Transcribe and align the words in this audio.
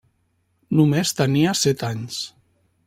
Només 0.79 1.13
tenia 1.21 1.55
set 1.63 1.87
anys. 1.91 2.21